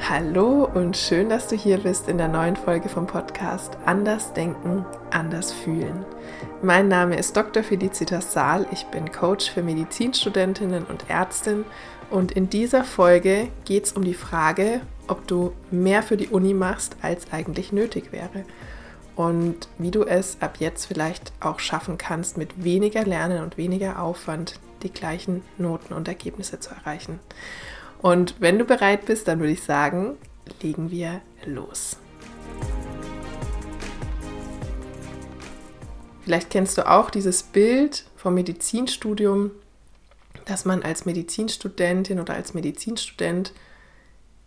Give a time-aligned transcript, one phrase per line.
[0.00, 4.86] Hallo und schön, dass du hier bist in der neuen Folge vom Podcast Anders Denken,
[5.10, 6.04] Anders Fühlen.
[6.62, 7.62] Mein Name ist Dr.
[7.62, 11.64] Felicitas Saal, ich bin Coach für Medizinstudentinnen und Ärztin
[12.10, 16.54] und in dieser Folge geht es um die Frage, ob du mehr für die Uni
[16.54, 18.44] machst, als eigentlich nötig wäre
[19.18, 24.00] und wie du es ab jetzt vielleicht auch schaffen kannst, mit weniger Lernen und weniger
[24.00, 27.18] Aufwand die gleichen Noten und Ergebnisse zu erreichen.
[28.00, 30.16] Und wenn du bereit bist, dann würde ich sagen,
[30.62, 31.96] legen wir los.
[36.22, 39.50] Vielleicht kennst du auch dieses Bild vom Medizinstudium,
[40.44, 43.52] dass man als Medizinstudentin oder als Medizinstudent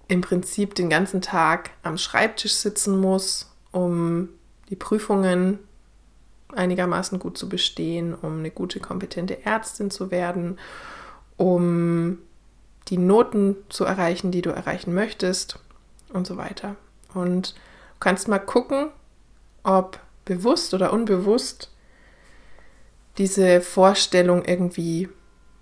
[0.08, 4.30] im Prinzip den ganzen Tag am Schreibtisch sitzen muss, um
[4.70, 5.59] die Prüfungen
[6.54, 10.59] einigermaßen gut zu bestehen, um eine gute, kompetente Ärztin zu werden,
[11.38, 12.20] um
[12.91, 15.58] die Noten zu erreichen, die du erreichen möchtest
[16.12, 16.76] und so weiter.
[17.14, 18.92] Und du kannst mal gucken,
[19.64, 21.72] ob bewusst oder unbewusst
[23.17, 25.09] diese Vorstellung irgendwie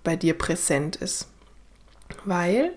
[0.02, 1.28] bei dir präsent ist.
[2.24, 2.72] Weil,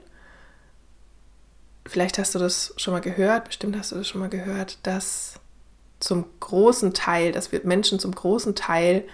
[1.88, 5.40] vielleicht hast du das schon mal gehört, bestimmt hast du das schon mal gehört, dass
[6.00, 9.08] zum großen Teil, dass wir Menschen zum großen Teil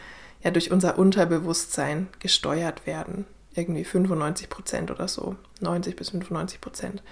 [0.44, 7.04] ja durch unser Unterbewusstsein gesteuert werden irgendwie 95 Prozent oder so, 90 bis 95 Prozent.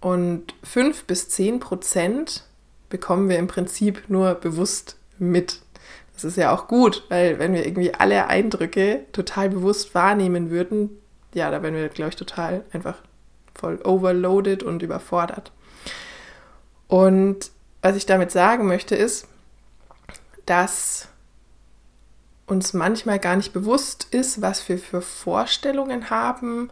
[0.00, 2.44] Und 5 bis 10 Prozent
[2.88, 5.60] bekommen wir im Prinzip nur bewusst mit.
[6.14, 10.90] Das ist ja auch gut, weil wenn wir irgendwie alle Eindrücke total bewusst wahrnehmen würden,
[11.34, 12.96] ja, da wären wir, glaube ich, total einfach
[13.54, 15.52] voll overloaded und überfordert.
[16.86, 17.50] Und
[17.82, 19.28] was ich damit sagen möchte, ist,
[20.46, 21.08] dass
[22.48, 26.70] uns manchmal gar nicht bewusst ist, was wir für Vorstellungen haben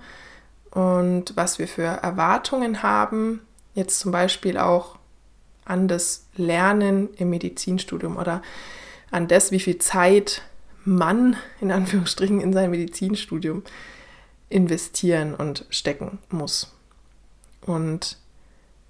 [0.70, 3.41] und was wir für Erwartungen haben.
[3.74, 4.98] Jetzt zum Beispiel auch
[5.64, 8.42] an das Lernen im Medizinstudium oder
[9.10, 10.42] an das, wie viel Zeit
[10.84, 13.62] man in Anführungsstrichen in sein Medizinstudium
[14.48, 16.72] investieren und stecken muss.
[17.62, 18.19] Und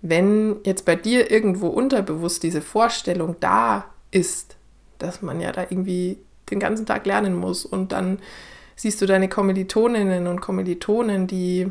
[0.03, 4.56] wenn jetzt bei dir irgendwo unterbewusst diese Vorstellung da ist,
[4.98, 6.18] dass man ja da irgendwie
[6.50, 7.64] den ganzen Tag lernen muss.
[7.64, 8.18] Und dann
[8.76, 11.70] siehst du deine Kommilitoninnen und Kommilitonen, die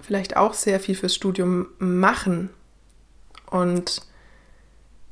[0.00, 2.50] vielleicht auch sehr viel fürs Studium machen.
[3.50, 4.02] Und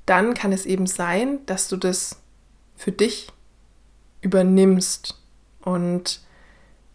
[0.07, 2.21] dann kann es eben sein, dass du das
[2.77, 3.29] für dich
[4.21, 5.19] übernimmst
[5.63, 6.21] und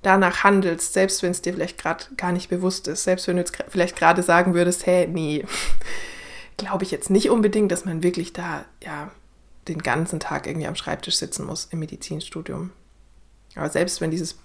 [0.01, 3.41] danach handelst, selbst wenn es dir vielleicht gerade gar nicht bewusst ist, selbst wenn du
[3.41, 5.45] jetzt vielleicht gerade sagen würdest, hey, nee,
[6.57, 9.11] glaube ich jetzt nicht unbedingt, dass man wirklich da ja
[9.67, 12.71] den ganzen Tag irgendwie am Schreibtisch sitzen muss im Medizinstudium.
[13.55, 14.37] Aber selbst wenn dieses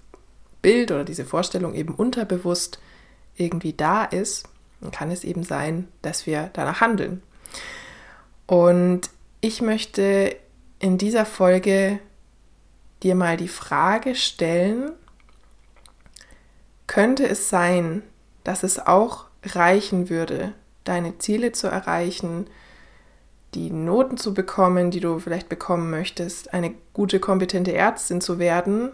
[0.61, 2.79] Bild oder diese Vorstellung eben unterbewusst
[3.35, 4.45] irgendwie da ist,
[4.81, 7.23] dann kann es eben sein, dass wir danach handeln.
[8.47, 9.09] Und
[9.41, 10.35] ich möchte
[10.79, 11.99] in dieser Folge
[13.03, 14.91] dir mal die Frage stellen,
[16.87, 18.03] könnte es sein,
[18.43, 20.53] dass es auch reichen würde,
[20.83, 22.47] deine Ziele zu erreichen,
[23.55, 28.91] die Noten zu bekommen, die du vielleicht bekommen möchtest, eine gute, kompetente Ärztin zu werden,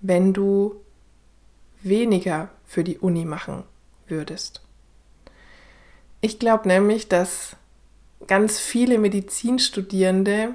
[0.00, 0.80] wenn du
[1.82, 3.64] weniger für die Uni machen
[4.08, 4.62] würdest.
[6.20, 7.56] Ich glaube nämlich, dass
[8.26, 10.54] ganz viele Medizinstudierende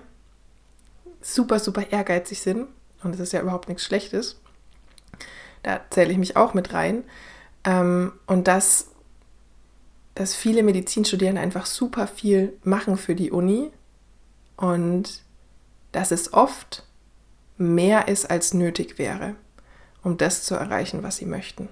[1.22, 2.68] super, super ehrgeizig sind.
[3.04, 4.40] Und das ist ja überhaupt nichts Schlechtes.
[5.64, 7.04] Da zähle ich mich auch mit rein.
[7.64, 8.91] Ähm, und dass
[10.16, 13.72] dass viele Medizinstudierende einfach super viel machen für die Uni
[14.58, 15.22] und
[15.92, 16.86] dass es oft
[17.58, 19.36] mehr ist, als nötig wäre,
[20.04, 21.70] um das zu erreichen, was sie möchten.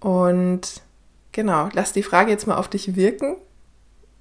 [0.00, 0.82] Und
[1.32, 3.36] genau, lass die Frage jetzt mal auf dich wirken.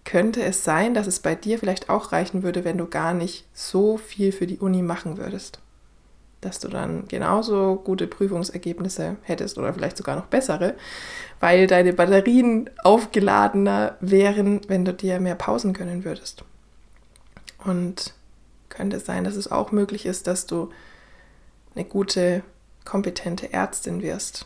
[0.03, 3.45] Könnte es sein, dass es bei dir vielleicht auch reichen würde, wenn du gar nicht
[3.53, 5.59] so viel für die Uni machen würdest?
[6.41, 10.75] Dass du dann genauso gute Prüfungsergebnisse hättest oder vielleicht sogar noch bessere,
[11.39, 16.43] weil deine Batterien aufgeladener wären, wenn du dir mehr Pausen gönnen würdest.
[17.65, 18.13] Und
[18.69, 20.69] könnte es sein, dass es auch möglich ist, dass du
[21.75, 22.43] eine gute,
[22.85, 24.45] kompetente Ärztin wirst,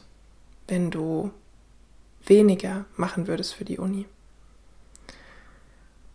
[0.67, 1.31] wenn du
[2.25, 4.05] weniger machen würdest für die Uni.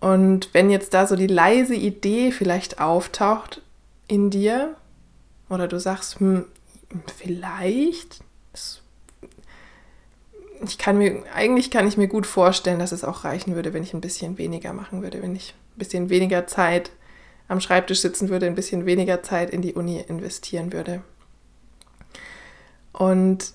[0.00, 3.62] Und wenn jetzt da so die leise Idee vielleicht auftaucht
[4.06, 4.76] in dir,
[5.48, 6.44] oder du sagst, hm,
[7.16, 8.20] vielleicht,
[10.64, 13.82] ich kann mir, eigentlich kann ich mir gut vorstellen, dass es auch reichen würde, wenn
[13.82, 16.90] ich ein bisschen weniger machen würde, wenn ich ein bisschen weniger Zeit
[17.46, 21.02] am Schreibtisch sitzen würde, ein bisschen weniger Zeit in die Uni investieren würde.
[22.92, 23.52] Und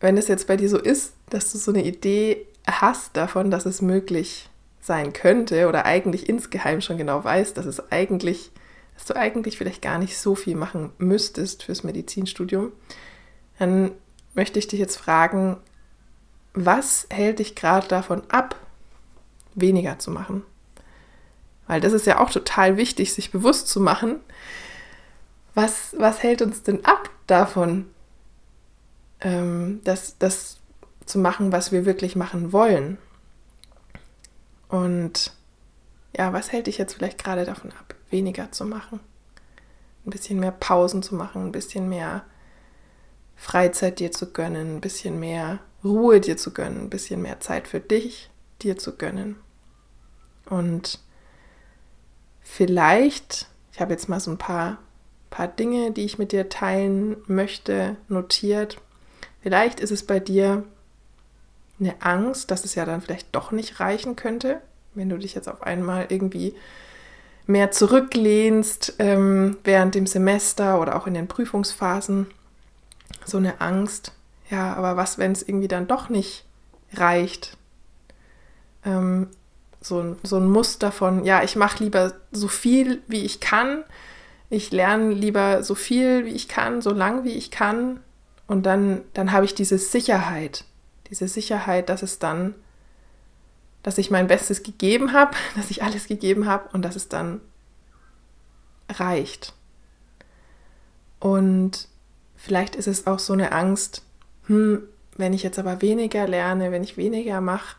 [0.00, 3.66] wenn es jetzt bei dir so ist, dass du so eine Idee hast davon, dass
[3.66, 4.48] es möglich
[4.80, 8.50] sein könnte oder eigentlich insgeheim schon genau weißt, dass es eigentlich,
[8.98, 12.72] dass du eigentlich vielleicht gar nicht so viel machen müsstest fürs Medizinstudium,
[13.60, 13.92] dann
[14.34, 15.56] möchte ich dich jetzt fragen,
[16.52, 18.56] was hält dich gerade davon ab,
[19.54, 20.42] weniger zu machen?
[21.68, 24.16] Weil das ist ja auch total wichtig, sich bewusst zu machen.
[25.54, 27.86] Was, was hält uns denn ab davon,
[29.20, 30.56] ähm, das, das
[31.06, 32.98] zu machen, was wir wirklich machen wollen?
[34.68, 35.32] Und
[36.16, 39.00] ja, was hält dich jetzt vielleicht gerade davon ab, weniger zu machen?
[40.06, 42.24] Ein bisschen mehr Pausen zu machen, ein bisschen mehr
[43.36, 47.68] Freizeit dir zu gönnen, ein bisschen mehr Ruhe dir zu gönnen, ein bisschen mehr Zeit
[47.68, 48.30] für dich
[48.62, 49.36] dir zu gönnen.
[50.48, 50.98] Und
[52.40, 54.78] vielleicht, ich habe jetzt mal so ein paar,
[55.30, 58.80] paar Dinge, die ich mit dir teilen möchte, notiert.
[59.42, 60.64] Vielleicht ist es bei dir
[61.78, 64.60] eine Angst, dass es ja dann vielleicht doch nicht reichen könnte,
[64.94, 66.54] wenn du dich jetzt auf einmal irgendwie
[67.48, 72.26] mehr zurücklehnst ähm, während dem Semester oder auch in den Prüfungsphasen.
[73.24, 74.12] So eine Angst,
[74.50, 76.44] ja, aber was, wenn es irgendwie dann doch nicht
[76.92, 77.56] reicht?
[78.84, 79.28] Ähm,
[79.80, 83.82] so, ein, so ein Muster von, ja, ich mache lieber so viel, wie ich kann,
[84.50, 88.00] ich lerne lieber so viel, wie ich kann, so lang, wie ich kann,
[88.46, 90.64] und dann, dann habe ich diese Sicherheit,
[91.08, 92.54] diese Sicherheit, dass es dann,
[93.88, 97.40] dass ich mein Bestes gegeben habe, dass ich alles gegeben habe und dass es dann
[98.88, 99.54] reicht.
[101.20, 101.88] Und
[102.38, 104.02] Vielleicht ist es auch so eine Angst,
[104.46, 104.84] hm,
[105.16, 107.76] wenn ich jetzt aber weniger lerne, wenn ich weniger mache,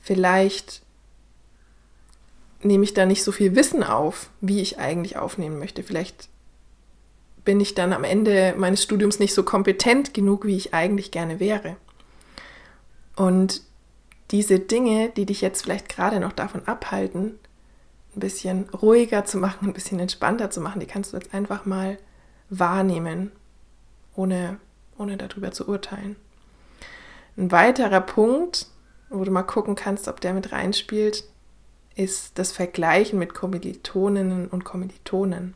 [0.00, 0.82] vielleicht
[2.62, 5.82] nehme ich da nicht so viel Wissen auf, wie ich eigentlich aufnehmen möchte.
[5.82, 6.28] Vielleicht
[7.44, 11.40] bin ich dann am Ende meines Studiums nicht so kompetent genug, wie ich eigentlich gerne
[11.40, 11.76] wäre.
[13.16, 13.62] Und
[14.32, 17.38] diese Dinge, die dich jetzt vielleicht gerade noch davon abhalten,
[18.16, 21.66] ein bisschen ruhiger zu machen, ein bisschen entspannter zu machen, die kannst du jetzt einfach
[21.66, 21.98] mal
[22.48, 23.30] wahrnehmen,
[24.16, 24.58] ohne,
[24.98, 26.16] ohne darüber zu urteilen.
[27.36, 28.66] Ein weiterer Punkt,
[29.08, 31.24] wo du mal gucken kannst, ob der mit reinspielt,
[31.94, 35.54] ist das Vergleichen mit Kommilitoninnen und Kommilitonen.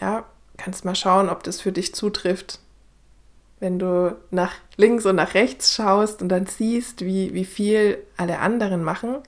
[0.00, 0.24] Ja,
[0.56, 2.60] kannst mal schauen, ob das für dich zutrifft,
[3.62, 8.40] wenn du nach links und nach rechts schaust und dann siehst, wie, wie viel alle
[8.40, 9.18] anderen machen.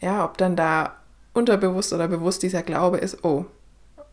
[0.00, 0.96] Ja, ob dann da
[1.34, 3.44] unterbewusst oder bewusst dieser Glaube ist, oh,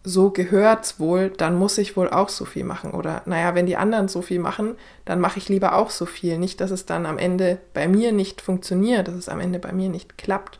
[0.04, 2.92] so gehört's wohl, dann muss ich wohl auch so viel machen.
[2.92, 4.76] Oder naja, wenn die anderen so viel machen,
[5.06, 6.38] dann mache ich lieber auch so viel.
[6.38, 9.72] Nicht, dass es dann am Ende bei mir nicht funktioniert, dass es am Ende bei
[9.72, 10.60] mir nicht klappt.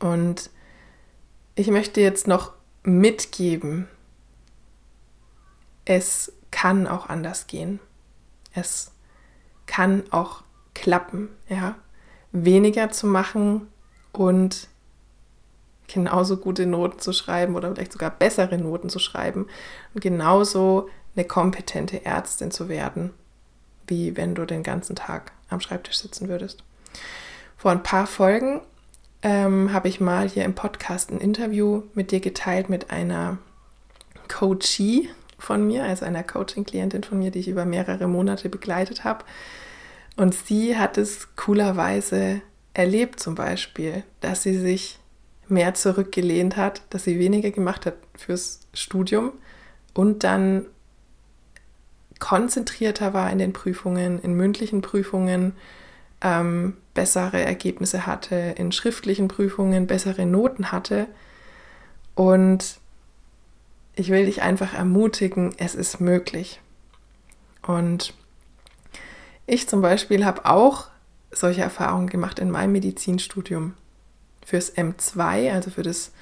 [0.00, 0.50] Und
[1.54, 3.86] ich möchte jetzt noch mitgeben,
[5.84, 7.80] es kann auch anders gehen.
[8.52, 8.92] Es
[9.64, 10.42] kann auch
[10.74, 11.76] klappen, ja.
[12.32, 13.68] Weniger zu machen
[14.12, 14.68] und
[15.88, 19.46] genauso gute Noten zu schreiben oder vielleicht sogar bessere Noten zu schreiben
[19.94, 23.14] und genauso eine kompetente Ärztin zu werden,
[23.86, 26.62] wie wenn du den ganzen Tag am Schreibtisch sitzen würdest.
[27.56, 28.60] Vor ein paar Folgen
[29.22, 33.38] ähm, habe ich mal hier im Podcast ein Interview mit dir geteilt mit einer
[34.28, 35.08] Coachie
[35.40, 39.24] von mir, also einer Coaching-Klientin von mir, die ich über mehrere Monate begleitet habe.
[40.16, 42.42] Und sie hat es coolerweise
[42.74, 44.98] erlebt zum Beispiel, dass sie sich
[45.48, 49.32] mehr zurückgelehnt hat, dass sie weniger gemacht hat fürs Studium
[49.94, 50.66] und dann
[52.20, 55.54] konzentrierter war in den Prüfungen, in mündlichen Prüfungen,
[56.20, 61.06] ähm, bessere Ergebnisse hatte, in schriftlichen Prüfungen bessere Noten hatte.
[62.14, 62.79] Und
[64.00, 66.60] ich will dich einfach ermutigen, es ist möglich.
[67.62, 68.14] Und
[69.46, 70.88] ich zum Beispiel habe auch
[71.30, 73.74] solche Erfahrungen gemacht in meinem Medizinstudium
[74.44, 76.12] fürs M2, also für das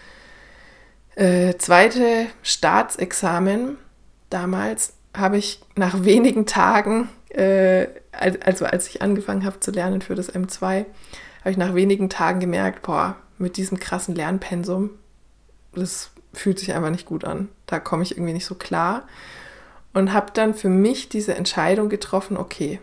[1.15, 3.79] äh, zweite Staatsexamen
[4.29, 10.17] damals, habe ich nach wenigen Tagen, äh, also als ich angefangen habe zu lernen für
[10.17, 10.85] das M2,
[11.41, 14.91] habe ich nach wenigen Tagen gemerkt, boah, mit diesem krassen Lernpensum,
[15.75, 17.49] das fühlt sich einfach nicht gut an.
[17.67, 19.07] Da komme ich irgendwie nicht so klar.
[19.93, 22.81] Und habe dann für mich diese Entscheidung getroffen, okay,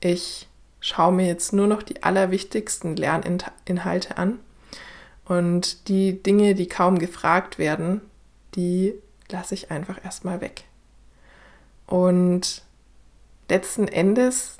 [0.00, 0.48] ich
[0.80, 4.40] schaue mir jetzt nur noch die allerwichtigsten Lerninhalte an
[5.24, 8.00] und die Dinge, die kaum gefragt werden,
[8.56, 8.94] die
[9.30, 10.64] lasse ich einfach erstmal weg.
[11.86, 12.62] Und
[13.48, 14.56] letzten Endes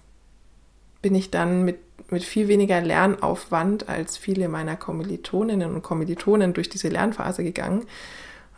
[1.02, 1.80] bin ich dann mit,
[2.10, 7.84] mit viel weniger Lernaufwand als viele meiner Kommilitoninnen und Kommilitonen durch diese Lernphase gegangen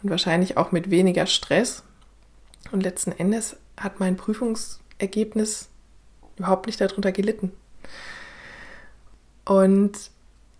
[0.02, 1.82] und wahrscheinlich auch mit weniger Stress.
[2.70, 5.68] Und letzten Endes hat mein Prüfungsergebnis
[6.36, 7.52] überhaupt nicht darunter gelitten.
[9.44, 10.10] Und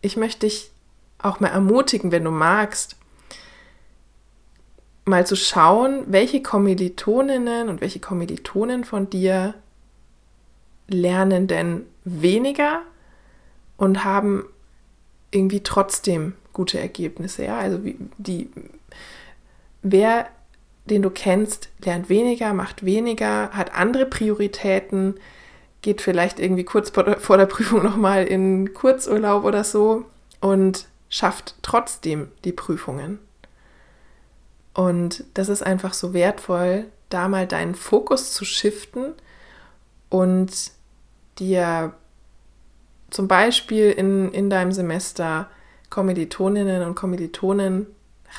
[0.00, 0.71] ich möchte dich
[1.19, 2.97] auch mal ermutigen, wenn du magst,
[5.05, 9.55] mal zu schauen, welche Kommilitoninnen und welche Kommilitonen von dir
[10.88, 12.83] lernen denn weniger
[13.76, 14.45] und haben
[15.31, 17.45] irgendwie trotzdem gute Ergebnisse.
[17.45, 17.59] Ja?
[17.59, 17.81] Also
[18.19, 18.50] die,
[19.83, 20.29] wer,
[20.87, 25.14] den du kennst, lernt weniger, macht weniger, hat andere Prioritäten,
[25.83, 30.05] geht vielleicht irgendwie kurz vor der Prüfung nochmal in Kurzurlaub oder so
[30.41, 33.19] und schafft trotzdem die Prüfungen.
[34.73, 39.12] Und das ist einfach so wertvoll, da mal deinen Fokus zu shiften
[40.14, 40.71] und
[41.40, 41.92] dir
[43.11, 45.50] zum Beispiel in, in deinem Semester
[45.90, 47.88] Kommilitoninnen und Kommilitonen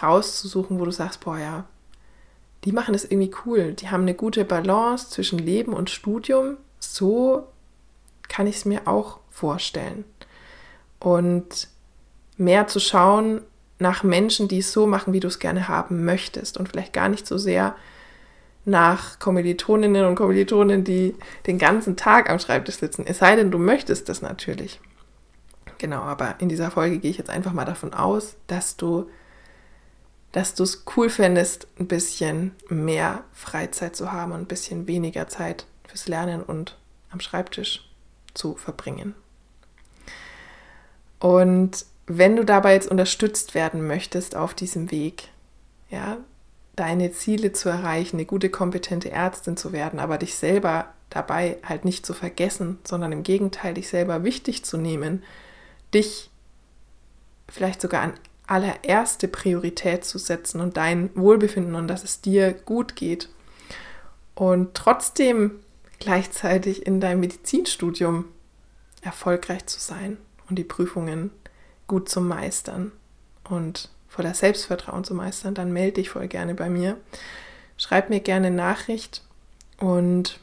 [0.01, 1.65] rauszusuchen, wo du sagst, boah ja,
[2.63, 3.73] die machen das irgendwie cool.
[3.73, 6.55] Die haben eine gute Balance zwischen Leben und Studium.
[6.79, 7.45] So
[8.29, 10.05] kann ich es mir auch vorstellen.
[11.01, 11.67] Und
[12.37, 13.41] mehr zu schauen
[13.79, 17.09] nach Menschen, die es so machen, wie du es gerne haben möchtest und vielleicht gar
[17.09, 17.75] nicht so sehr
[18.65, 21.15] nach Kommilitoninnen und Kommilitonen, die
[21.47, 23.05] den ganzen Tag am Schreibtisch sitzen.
[23.07, 24.79] Es sei denn, du möchtest das natürlich.
[25.77, 29.07] Genau, aber in dieser Folge gehe ich jetzt einfach mal davon aus, dass du
[30.35, 35.29] dass du es cool fändest, ein bisschen mehr Freizeit zu haben und ein bisschen weniger
[35.29, 36.77] Zeit fürs Lernen und
[37.09, 37.89] am Schreibtisch
[38.33, 39.15] zu verbringen.
[41.19, 45.29] Und wenn du dabei jetzt unterstützt werden möchtest auf diesem Weg,
[45.89, 46.17] ja,
[46.75, 51.85] deine Ziele zu erreichen, eine gute, kompetente Ärztin zu werden, aber dich selber dabei halt
[51.85, 55.23] nicht zu vergessen, sondern im Gegenteil dich selber wichtig zu nehmen,
[55.93, 56.29] dich
[57.47, 58.13] vielleicht sogar an
[58.47, 63.29] allererste Priorität zu setzen und dein Wohlbefinden und dass es dir gut geht.
[64.35, 65.51] Und trotzdem
[65.99, 68.25] gleichzeitig in deinem Medizinstudium
[69.01, 70.17] erfolgreich zu sein
[70.49, 71.31] und die Prüfungen
[71.87, 72.91] gut zu meistern
[73.49, 76.97] und voller Selbstvertrauen zu meistern, dann melde dich voll gerne bei mir.
[77.77, 79.21] Schreib mir gerne Nachricht
[79.77, 80.39] und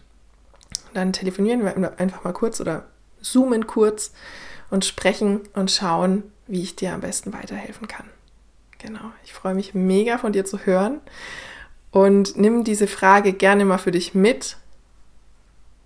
[0.92, 2.84] dann telefonieren wir einfach mal kurz oder
[3.22, 4.12] zoomen kurz
[4.68, 8.04] und sprechen und schauen, wie ich dir am besten weiterhelfen kann.
[8.78, 11.00] Genau, ich freue mich mega von dir zu hören
[11.90, 14.58] und nimm diese Frage gerne mal für dich mit.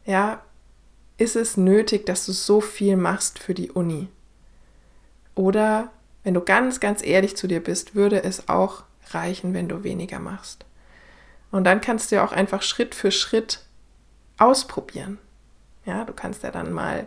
[0.07, 0.43] Ja,
[1.19, 4.09] ist es nötig, dass du so viel machst für die Uni?
[5.35, 5.93] Oder
[6.26, 10.18] wenn du ganz, ganz ehrlich zu dir bist, würde es auch reichen, wenn du weniger
[10.18, 10.64] machst.
[11.52, 13.61] Und dann kannst du ja auch einfach Schritt für Schritt
[14.37, 15.18] ausprobieren.
[15.85, 17.06] Ja, du kannst ja dann mal,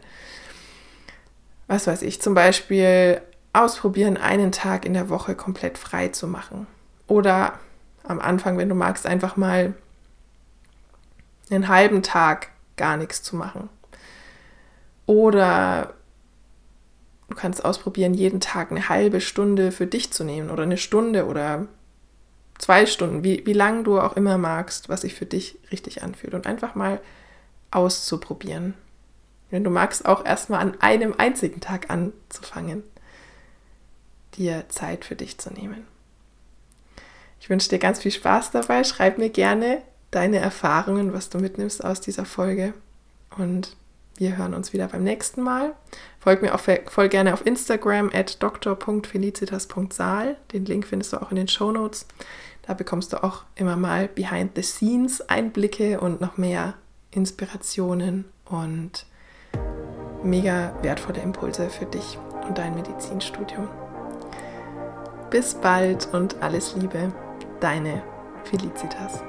[1.68, 3.22] was weiß ich, zum Beispiel
[3.52, 6.66] ausprobieren, einen Tag in der Woche komplett frei zu machen.
[7.06, 7.60] Oder
[8.04, 9.74] am Anfang, wenn du magst, einfach mal
[11.52, 13.68] einen halben Tag gar nichts zu machen.
[15.08, 15.94] Oder
[17.30, 21.26] du kannst ausprobieren, jeden Tag eine halbe Stunde für dich zu nehmen oder eine Stunde
[21.26, 21.68] oder
[22.58, 26.34] zwei Stunden, wie, wie lang du auch immer magst, was sich für dich richtig anfühlt
[26.34, 27.00] und einfach mal
[27.72, 28.74] auszuprobieren.
[29.50, 32.84] Wenn du magst, auch erstmal an einem einzigen Tag anzufangen
[34.36, 35.86] dir Zeit für dich zu nehmen.
[37.40, 38.84] Ich wünsche dir ganz viel Spaß dabei.
[38.84, 39.82] Schreib mir gerne
[40.12, 42.74] deine Erfahrungen, was du mitnimmst aus dieser Folge.
[43.38, 43.76] Und
[44.20, 45.74] wir hören uns wieder beim nächsten Mal.
[46.20, 50.36] Folg mir auch voll gerne auf Instagram at dr.felicitas.saal.
[50.52, 52.06] Den Link findest du auch in den Show Notes.
[52.64, 56.74] Da bekommst du auch immer mal behind the scenes Einblicke und noch mehr
[57.12, 59.06] Inspirationen und
[60.22, 63.70] mega wertvolle Impulse für dich und dein Medizinstudium.
[65.30, 67.14] Bis bald und alles Liebe,
[67.62, 68.04] deine
[68.44, 69.24] Felicitas.